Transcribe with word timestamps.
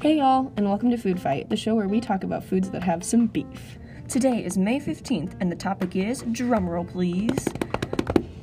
Hey 0.00 0.18
y'all, 0.18 0.52
and 0.56 0.64
welcome 0.64 0.92
to 0.92 0.96
Food 0.96 1.20
Fight, 1.20 1.50
the 1.50 1.56
show 1.56 1.74
where 1.74 1.88
we 1.88 2.00
talk 2.00 2.22
about 2.22 2.44
foods 2.44 2.70
that 2.70 2.84
have 2.84 3.02
some 3.02 3.26
beef. 3.26 3.78
Today 4.06 4.44
is 4.44 4.56
May 4.56 4.78
15th, 4.78 5.32
and 5.40 5.50
the 5.50 5.56
topic 5.56 5.96
is 5.96 6.22
drumroll, 6.22 6.88
please. 6.88 7.48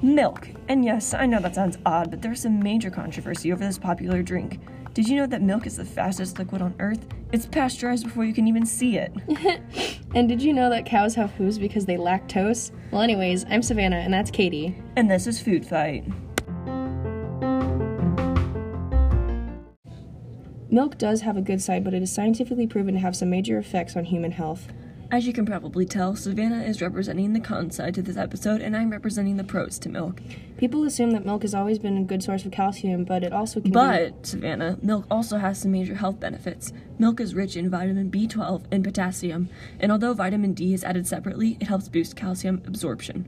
Milk. 0.00 0.48
And 0.68 0.82
yes, 0.82 1.12
I 1.12 1.26
know 1.26 1.40
that 1.40 1.54
sounds 1.54 1.76
odd, 1.84 2.10
but 2.10 2.22
there's 2.22 2.40
some 2.40 2.58
major 2.58 2.90
controversy 2.90 3.52
over 3.52 3.62
this 3.62 3.76
popular 3.76 4.22
drink. 4.22 4.60
Did 4.94 5.06
you 5.06 5.16
know 5.16 5.26
that 5.26 5.42
milk 5.42 5.66
is 5.66 5.76
the 5.76 5.84
fastest 5.84 6.38
liquid 6.38 6.62
on 6.62 6.74
earth? 6.78 7.06
It's 7.32 7.44
pasteurized 7.44 8.04
before 8.04 8.24
you 8.24 8.32
can 8.32 8.48
even 8.48 8.64
see 8.64 8.96
it. 8.96 9.12
And 10.14 10.28
did 10.28 10.42
you 10.42 10.52
know 10.52 10.68
that 10.68 10.84
cows 10.84 11.14
have 11.14 11.30
hooves 11.32 11.58
because 11.58 11.86
they 11.86 11.96
lactose? 11.96 12.70
Well, 12.90 13.00
anyways, 13.00 13.46
I'm 13.48 13.62
Savannah, 13.62 13.96
and 13.96 14.12
that's 14.12 14.30
Katie. 14.30 14.76
And 14.96 15.10
this 15.10 15.26
is 15.26 15.40
Food 15.40 15.64
Fight. 15.64 16.04
Milk 20.72 20.96
does 20.96 21.20
have 21.20 21.36
a 21.36 21.42
good 21.42 21.60
side, 21.60 21.84
but 21.84 21.92
it 21.92 22.02
is 22.02 22.10
scientifically 22.10 22.66
proven 22.66 22.94
to 22.94 23.00
have 23.00 23.14
some 23.14 23.28
major 23.28 23.58
effects 23.58 23.94
on 23.94 24.06
human 24.06 24.32
health. 24.32 24.68
As 25.12 25.26
you 25.26 25.34
can 25.34 25.44
probably 25.44 25.84
tell, 25.84 26.16
Savannah 26.16 26.62
is 26.62 26.80
representing 26.80 27.34
the 27.34 27.40
con 27.40 27.70
side 27.70 27.94
to 27.96 28.02
this 28.02 28.16
episode, 28.16 28.62
and 28.62 28.74
I'm 28.74 28.88
representing 28.88 29.36
the 29.36 29.44
pros 29.44 29.78
to 29.80 29.90
milk. 29.90 30.22
People 30.56 30.84
assume 30.84 31.10
that 31.10 31.26
milk 31.26 31.42
has 31.42 31.54
always 31.54 31.78
been 31.78 31.98
a 31.98 32.02
good 32.02 32.22
source 32.22 32.46
of 32.46 32.52
calcium, 32.52 33.04
but 33.04 33.22
it 33.22 33.30
also 33.30 33.60
can 33.60 33.72
be. 33.72 33.74
But, 33.74 34.24
Savannah, 34.24 34.78
milk 34.80 35.04
also 35.10 35.36
has 35.36 35.60
some 35.60 35.72
major 35.72 35.96
health 35.96 36.18
benefits. 36.18 36.72
Milk 36.98 37.20
is 37.20 37.34
rich 37.34 37.56
in 37.56 37.68
vitamin 37.68 38.10
B12 38.10 38.62
and 38.70 38.82
potassium, 38.84 39.50
and 39.80 39.92
although 39.92 40.14
vitamin 40.14 40.54
D 40.54 40.72
is 40.72 40.84
added 40.84 41.06
separately, 41.06 41.58
it 41.60 41.66
helps 41.66 41.88
boost 41.88 42.16
calcium 42.16 42.62
absorption. 42.66 43.26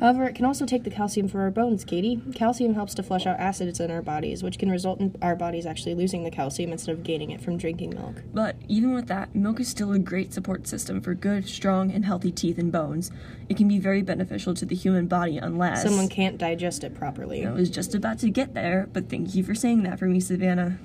However, 0.00 0.24
it 0.24 0.36
can 0.36 0.44
also 0.46 0.64
take 0.64 0.84
the 0.84 0.90
calcium 0.90 1.28
from 1.28 1.40
our 1.40 1.50
bones, 1.50 1.84
Katie. 1.84 2.22
Calcium 2.34 2.74
helps 2.74 2.94
to 2.94 3.02
flush 3.02 3.26
out 3.26 3.40
acids 3.40 3.80
in 3.80 3.90
our 3.90 4.00
bodies, 4.00 4.42
which 4.42 4.58
can 4.58 4.70
result 4.70 5.00
in 5.00 5.14
our 5.20 5.34
bodies 5.34 5.66
actually 5.66 5.96
losing 5.96 6.22
the 6.22 6.30
calcium 6.30 6.72
instead 6.72 6.92
of 6.92 7.02
gaining 7.02 7.30
it 7.30 7.42
from 7.42 7.58
drinking 7.58 7.90
milk. 7.90 8.22
But 8.32 8.56
even 8.68 8.94
with 8.94 9.08
that, 9.08 9.34
milk 9.34 9.60
is 9.60 9.68
still 9.68 9.92
a 9.92 9.98
great 9.98 10.32
support 10.32 10.66
system 10.68 11.00
for 11.00 11.14
good, 11.14 11.25
strong, 11.42 11.90
and 11.90 12.04
healthy 12.04 12.32
teeth 12.32 12.58
and 12.58 12.72
bones. 12.72 13.10
It 13.48 13.56
can 13.56 13.68
be 13.68 13.78
very 13.78 14.02
beneficial 14.02 14.54
to 14.54 14.64
the 14.64 14.74
human 14.74 15.06
body 15.06 15.38
unless. 15.38 15.82
Someone 15.82 16.08
can't 16.08 16.38
digest 16.38 16.84
it 16.84 16.94
properly. 16.94 17.46
I 17.46 17.52
was 17.52 17.70
just 17.70 17.94
about 17.94 18.18
to 18.20 18.30
get 18.30 18.54
there, 18.54 18.88
but 18.92 19.08
thank 19.08 19.34
you 19.34 19.44
for 19.44 19.54
saying 19.54 19.82
that 19.84 19.98
for 19.98 20.06
me, 20.06 20.20
Savannah. 20.20 20.78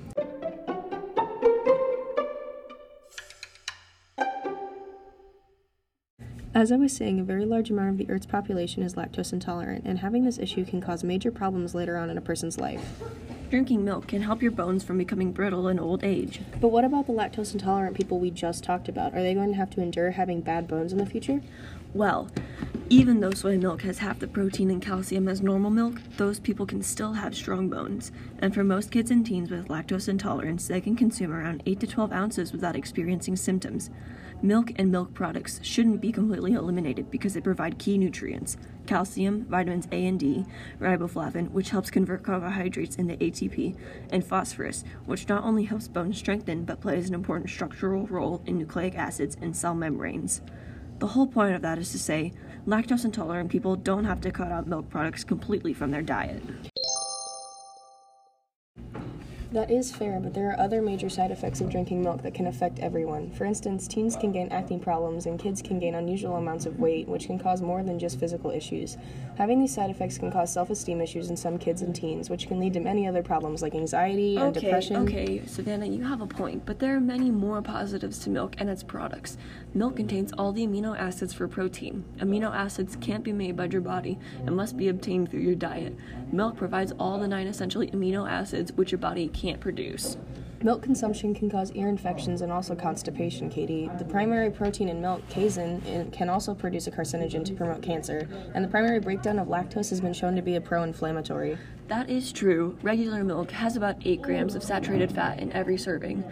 As 6.54 6.70
I 6.70 6.76
was 6.76 6.94
saying, 6.94 7.18
a 7.18 7.24
very 7.24 7.46
large 7.46 7.70
amount 7.70 7.88
of 7.90 7.96
the 7.96 8.12
Earth's 8.12 8.26
population 8.26 8.82
is 8.82 8.94
lactose 8.94 9.32
intolerant, 9.32 9.86
and 9.86 10.00
having 10.00 10.24
this 10.24 10.38
issue 10.38 10.66
can 10.66 10.82
cause 10.82 11.02
major 11.02 11.32
problems 11.32 11.74
later 11.74 11.96
on 11.96 12.10
in 12.10 12.18
a 12.18 12.20
person's 12.20 12.58
life. 12.58 13.00
Drinking 13.52 13.84
milk 13.84 14.06
can 14.06 14.22
help 14.22 14.40
your 14.40 14.50
bones 14.50 14.82
from 14.82 14.96
becoming 14.96 15.30
brittle 15.30 15.68
in 15.68 15.78
old 15.78 16.02
age. 16.02 16.40
But 16.58 16.68
what 16.68 16.86
about 16.86 17.06
the 17.06 17.12
lactose 17.12 17.52
intolerant 17.52 17.94
people 17.94 18.18
we 18.18 18.30
just 18.30 18.64
talked 18.64 18.88
about? 18.88 19.12
Are 19.12 19.22
they 19.22 19.34
going 19.34 19.50
to 19.50 19.56
have 19.56 19.68
to 19.72 19.82
endure 19.82 20.12
having 20.12 20.40
bad 20.40 20.66
bones 20.66 20.90
in 20.90 20.96
the 20.96 21.04
future? 21.04 21.42
Well, 21.92 22.30
even 22.88 23.20
though 23.20 23.32
soy 23.32 23.58
milk 23.58 23.82
has 23.82 23.98
half 23.98 24.20
the 24.20 24.26
protein 24.26 24.70
and 24.70 24.80
calcium 24.80 25.28
as 25.28 25.42
normal 25.42 25.70
milk, 25.70 26.00
those 26.16 26.40
people 26.40 26.64
can 26.64 26.82
still 26.82 27.12
have 27.12 27.34
strong 27.34 27.68
bones. 27.68 28.10
And 28.38 28.54
for 28.54 28.64
most 28.64 28.90
kids 28.90 29.10
and 29.10 29.24
teens 29.26 29.50
with 29.50 29.68
lactose 29.68 30.08
intolerance, 30.08 30.66
they 30.66 30.80
can 30.80 30.96
consume 30.96 31.30
around 31.30 31.62
8 31.66 31.78
to 31.80 31.86
12 31.86 32.10
ounces 32.10 32.52
without 32.52 32.74
experiencing 32.74 33.36
symptoms. 33.36 33.90
Milk 34.44 34.72
and 34.74 34.90
milk 34.90 35.14
products 35.14 35.60
shouldn't 35.62 36.00
be 36.00 36.10
completely 36.10 36.54
eliminated 36.54 37.12
because 37.12 37.34
they 37.34 37.40
provide 37.40 37.78
key 37.78 37.96
nutrients 37.96 38.56
calcium, 38.88 39.44
vitamins 39.44 39.86
A 39.92 40.06
and 40.06 40.18
D, 40.18 40.44
riboflavin, 40.80 41.52
which 41.52 41.70
helps 41.70 41.92
convert 41.92 42.24
carbohydrates 42.24 42.96
into 42.96 43.14
ATP, 43.14 43.76
and 44.10 44.26
phosphorus, 44.26 44.82
which 45.06 45.28
not 45.28 45.44
only 45.44 45.62
helps 45.62 45.86
bones 45.86 46.18
strengthen 46.18 46.64
but 46.64 46.80
plays 46.80 47.08
an 47.08 47.14
important 47.14 47.48
structural 47.48 48.08
role 48.08 48.42
in 48.44 48.58
nucleic 48.58 48.96
acids 48.96 49.36
and 49.40 49.56
cell 49.56 49.76
membranes. 49.76 50.40
The 50.98 51.06
whole 51.06 51.28
point 51.28 51.54
of 51.54 51.62
that 51.62 51.78
is 51.78 51.92
to 51.92 51.98
say, 52.00 52.32
lactose 52.66 53.04
intolerant 53.04 53.50
people 53.50 53.76
don't 53.76 54.04
have 54.04 54.20
to 54.22 54.32
cut 54.32 54.50
out 54.50 54.66
milk 54.66 54.90
products 54.90 55.22
completely 55.22 55.72
from 55.72 55.92
their 55.92 56.02
diet. 56.02 56.42
That 59.52 59.70
is 59.70 59.92
fair, 59.92 60.18
but 60.18 60.32
there 60.32 60.50
are 60.50 60.58
other 60.58 60.80
major 60.80 61.10
side 61.10 61.30
effects 61.30 61.60
of 61.60 61.68
drinking 61.68 62.00
milk 62.02 62.22
that 62.22 62.32
can 62.32 62.46
affect 62.46 62.78
everyone. 62.78 63.30
For 63.32 63.44
instance, 63.44 63.86
teens 63.86 64.16
can 64.16 64.32
gain 64.32 64.48
acne 64.48 64.78
problems, 64.78 65.26
and 65.26 65.38
kids 65.38 65.60
can 65.60 65.78
gain 65.78 65.94
unusual 65.94 66.36
amounts 66.36 66.64
of 66.64 66.78
weight, 66.80 67.06
which 67.06 67.26
can 67.26 67.38
cause 67.38 67.60
more 67.60 67.82
than 67.82 67.98
just 67.98 68.18
physical 68.18 68.50
issues. 68.50 68.96
Having 69.36 69.60
these 69.60 69.74
side 69.74 69.90
effects 69.90 70.16
can 70.16 70.32
cause 70.32 70.50
self 70.50 70.70
esteem 70.70 71.02
issues 71.02 71.28
in 71.28 71.36
some 71.36 71.58
kids 71.58 71.82
and 71.82 71.94
teens, 71.94 72.30
which 72.30 72.48
can 72.48 72.60
lead 72.60 72.72
to 72.72 72.80
many 72.80 73.06
other 73.06 73.22
problems 73.22 73.60
like 73.60 73.74
anxiety 73.74 74.36
and 74.36 74.56
Okay, 74.56 74.60
depression. 74.68 74.96
okay, 74.96 75.42
Savannah, 75.46 75.84
you 75.84 76.02
have 76.02 76.22
a 76.22 76.26
point, 76.26 76.64
but 76.64 76.78
there 76.78 76.96
are 76.96 77.00
many 77.00 77.30
more 77.30 77.60
positives 77.60 78.20
to 78.20 78.30
milk 78.30 78.54
and 78.56 78.70
its 78.70 78.82
products. 78.82 79.36
Milk 79.74 79.96
contains 79.96 80.32
all 80.32 80.52
the 80.52 80.66
amino 80.66 80.98
acids 80.98 81.34
for 81.34 81.46
protein. 81.46 82.04
Amino 82.20 82.54
acids 82.54 82.96
can't 83.02 83.22
be 83.22 83.34
made 83.34 83.56
by 83.56 83.66
your 83.66 83.82
body 83.82 84.18
and 84.46 84.56
must 84.56 84.78
be 84.78 84.88
obtained 84.88 85.30
through 85.30 85.40
your 85.40 85.54
diet. 85.54 85.94
Milk 86.32 86.56
provides 86.56 86.92
all 86.98 87.18
the 87.18 87.28
nine 87.28 87.46
essential 87.46 87.82
amino 87.82 88.26
acids 88.30 88.72
which 88.72 88.92
your 88.92 88.98
body 88.98 89.28
can't 89.42 89.60
produce. 89.60 90.16
Milk 90.62 90.80
consumption 90.80 91.34
can 91.34 91.50
cause 91.50 91.72
ear 91.72 91.88
infections 91.88 92.40
and 92.40 92.52
also 92.52 92.76
constipation, 92.76 93.50
Katie. 93.50 93.90
The 93.98 94.04
primary 94.04 94.48
protein 94.48 94.88
in 94.88 95.00
milk, 95.00 95.28
casein, 95.28 96.08
can 96.12 96.28
also 96.28 96.54
produce 96.54 96.86
a 96.86 96.92
carcinogen 96.92 97.44
to 97.46 97.52
promote 97.52 97.82
cancer, 97.82 98.28
and 98.54 98.64
the 98.64 98.68
primary 98.68 99.00
breakdown 99.00 99.40
of 99.40 99.48
lactose 99.48 99.90
has 99.90 100.00
been 100.00 100.12
shown 100.12 100.36
to 100.36 100.42
be 100.42 100.54
a 100.54 100.60
pro 100.60 100.84
inflammatory. 100.84 101.58
That 101.88 102.08
is 102.08 102.30
true. 102.30 102.78
Regular 102.80 103.24
milk 103.24 103.50
has 103.50 103.74
about 103.74 103.96
8 104.04 104.22
grams 104.22 104.54
of 104.54 104.62
saturated 104.62 105.10
fat 105.10 105.40
in 105.40 105.52
every 105.52 105.76
serving, 105.76 106.22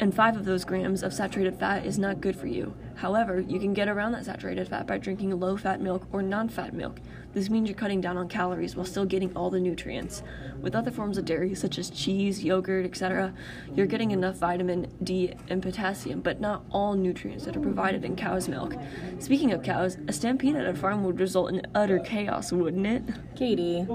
and 0.00 0.12
5 0.12 0.36
of 0.36 0.44
those 0.44 0.64
grams 0.64 1.04
of 1.04 1.14
saturated 1.14 1.56
fat 1.56 1.86
is 1.86 2.00
not 2.00 2.20
good 2.20 2.34
for 2.34 2.48
you. 2.48 2.74
However, 2.96 3.38
you 3.40 3.60
can 3.60 3.74
get 3.74 3.88
around 3.88 4.10
that 4.12 4.24
saturated 4.24 4.66
fat 4.66 4.88
by 4.88 4.98
drinking 4.98 5.38
low 5.38 5.56
fat 5.56 5.80
milk 5.80 6.04
or 6.12 6.20
non 6.20 6.48
fat 6.48 6.74
milk. 6.74 7.00
This 7.32 7.48
means 7.48 7.68
you're 7.68 7.78
cutting 7.78 8.00
down 8.00 8.16
on 8.16 8.28
calories 8.28 8.74
while 8.74 8.84
still 8.84 9.04
getting 9.04 9.34
all 9.36 9.50
the 9.50 9.60
nutrients. 9.60 10.24
With 10.60 10.74
other 10.74 10.90
forms 10.90 11.16
of 11.16 11.24
dairy, 11.24 11.54
such 11.54 11.78
as 11.78 11.90
cheese, 11.90 12.42
yogurt, 12.42 12.84
etc., 12.84 13.32
you're 13.74 13.86
getting 13.86 14.10
enough 14.10 14.36
vitamin 14.36 14.92
D 15.02 15.32
and 15.48 15.62
potassium, 15.62 16.20
but 16.20 16.40
not 16.40 16.64
all 16.70 16.94
nutrients 16.94 17.44
that 17.44 17.56
are 17.56 17.60
provided 17.60 18.04
in 18.04 18.16
cow's 18.16 18.48
milk. 18.48 18.74
Speaking 19.18 19.52
of 19.52 19.62
cows, 19.62 19.96
a 20.08 20.12
stampede 20.12 20.56
at 20.56 20.66
a 20.66 20.74
farm 20.74 21.04
would 21.04 21.20
result 21.20 21.50
in 21.50 21.62
utter 21.74 21.98
chaos, 21.98 22.52
wouldn't 22.52 22.86
it? 22.86 23.02
Katie. 23.36 23.86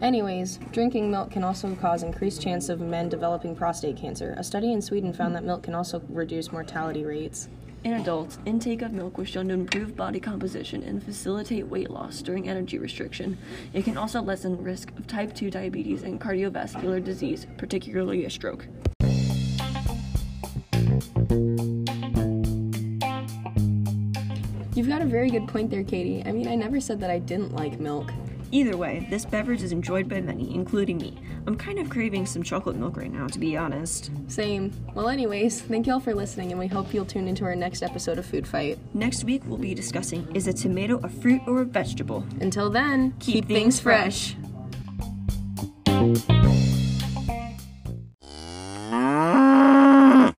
Anyways, 0.00 0.58
drinking 0.70 1.10
milk 1.10 1.30
can 1.30 1.44
also 1.44 1.74
cause 1.76 2.02
increased 2.02 2.42
chance 2.42 2.68
of 2.68 2.80
men 2.80 3.08
developing 3.08 3.56
prostate 3.56 3.96
cancer. 3.96 4.34
A 4.38 4.44
study 4.44 4.72
in 4.72 4.82
Sweden 4.82 5.12
found 5.12 5.34
that 5.34 5.44
milk 5.44 5.62
can 5.64 5.74
also 5.74 6.02
reduce 6.08 6.52
mortality 6.52 7.04
rates. 7.04 7.48
In 7.84 7.94
adults, 7.94 8.38
intake 8.46 8.82
of 8.82 8.92
milk 8.92 9.18
was 9.18 9.28
shown 9.28 9.48
to 9.48 9.54
improve 9.54 9.96
body 9.96 10.20
composition 10.20 10.84
and 10.84 11.02
facilitate 11.02 11.66
weight 11.66 11.90
loss 11.90 12.22
during 12.22 12.48
energy 12.48 12.78
restriction. 12.78 13.36
It 13.72 13.84
can 13.84 13.96
also 13.96 14.22
lessen 14.22 14.62
risk 14.62 14.96
of 14.96 15.08
type 15.08 15.34
2 15.34 15.50
diabetes 15.50 16.04
and 16.04 16.20
cardiovascular 16.20 17.02
disease, 17.02 17.48
particularly 17.58 18.24
a 18.24 18.30
stroke. 18.30 18.68
Got 25.02 25.08
a 25.08 25.10
very 25.10 25.30
good 25.30 25.48
point 25.48 25.68
there, 25.68 25.82
Katie. 25.82 26.22
I 26.24 26.30
mean, 26.30 26.46
I 26.46 26.54
never 26.54 26.80
said 26.80 27.00
that 27.00 27.10
I 27.10 27.18
didn't 27.18 27.52
like 27.52 27.80
milk. 27.80 28.12
Either 28.52 28.76
way, 28.76 29.04
this 29.10 29.24
beverage 29.24 29.60
is 29.62 29.72
enjoyed 29.72 30.08
by 30.08 30.20
many, 30.20 30.54
including 30.54 30.98
me. 30.98 31.18
I'm 31.48 31.56
kind 31.56 31.80
of 31.80 31.90
craving 31.90 32.24
some 32.26 32.42
chocolate 32.44 32.76
milk 32.76 32.96
right 32.96 33.10
now, 33.10 33.26
to 33.26 33.38
be 33.40 33.56
honest. 33.56 34.12
Same. 34.28 34.70
Well, 34.94 35.08
anyways, 35.08 35.62
thank 35.62 35.88
y'all 35.88 35.98
for 35.98 36.14
listening, 36.14 36.52
and 36.52 36.60
we 36.60 36.68
hope 36.68 36.94
you'll 36.94 37.04
tune 37.04 37.26
into 37.26 37.44
our 37.44 37.56
next 37.56 37.82
episode 37.82 38.16
of 38.18 38.26
Food 38.26 38.46
Fight. 38.46 38.78
Next 38.94 39.24
week, 39.24 39.42
we'll 39.46 39.58
be 39.58 39.74
discussing 39.74 40.30
is 40.36 40.46
a 40.46 40.52
tomato 40.52 41.00
a 41.02 41.08
fruit 41.08 41.40
or 41.48 41.62
a 41.62 41.64
vegetable? 41.64 42.24
Until 42.40 42.70
then, 42.70 43.14
Keep 43.18 43.48
things 43.48 43.80
fresh. 43.80 44.34
fresh. 44.34 44.41